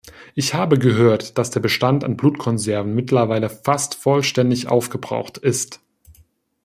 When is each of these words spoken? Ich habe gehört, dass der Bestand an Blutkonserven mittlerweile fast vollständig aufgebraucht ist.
Ich 0.33 0.55
habe 0.55 0.79
gehört, 0.79 1.37
dass 1.37 1.51
der 1.51 1.59
Bestand 1.59 2.03
an 2.03 2.17
Blutkonserven 2.17 2.95
mittlerweile 2.95 3.51
fast 3.51 3.93
vollständig 3.93 4.67
aufgebraucht 4.67 5.37
ist. 5.37 5.79